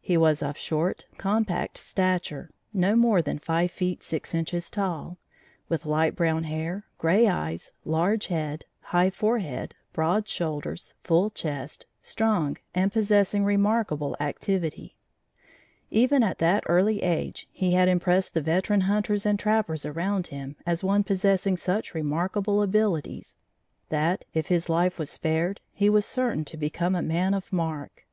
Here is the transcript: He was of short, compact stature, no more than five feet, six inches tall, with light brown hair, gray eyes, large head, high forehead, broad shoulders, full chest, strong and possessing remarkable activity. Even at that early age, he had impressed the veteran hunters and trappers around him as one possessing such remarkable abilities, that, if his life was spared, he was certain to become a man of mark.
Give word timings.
He 0.00 0.16
was 0.16 0.40
of 0.40 0.56
short, 0.56 1.06
compact 1.18 1.78
stature, 1.78 2.48
no 2.72 2.94
more 2.94 3.20
than 3.20 3.40
five 3.40 3.72
feet, 3.72 4.04
six 4.04 4.32
inches 4.32 4.70
tall, 4.70 5.18
with 5.68 5.84
light 5.84 6.14
brown 6.14 6.44
hair, 6.44 6.84
gray 6.96 7.26
eyes, 7.26 7.72
large 7.84 8.28
head, 8.28 8.66
high 8.80 9.10
forehead, 9.10 9.74
broad 9.92 10.28
shoulders, 10.28 10.94
full 11.02 11.28
chest, 11.28 11.86
strong 12.00 12.56
and 12.72 12.92
possessing 12.92 13.44
remarkable 13.44 14.16
activity. 14.20 14.94
Even 15.90 16.22
at 16.22 16.38
that 16.38 16.62
early 16.68 17.02
age, 17.02 17.48
he 17.50 17.72
had 17.72 17.88
impressed 17.88 18.32
the 18.32 18.40
veteran 18.42 18.82
hunters 18.82 19.26
and 19.26 19.40
trappers 19.40 19.84
around 19.84 20.28
him 20.28 20.54
as 20.64 20.84
one 20.84 21.02
possessing 21.02 21.56
such 21.56 21.94
remarkable 21.96 22.62
abilities, 22.62 23.36
that, 23.88 24.24
if 24.34 24.46
his 24.46 24.68
life 24.68 25.00
was 25.00 25.10
spared, 25.10 25.60
he 25.72 25.90
was 25.90 26.06
certain 26.06 26.44
to 26.44 26.56
become 26.56 26.94
a 26.94 27.02
man 27.02 27.34
of 27.34 27.52
mark. 27.52 28.06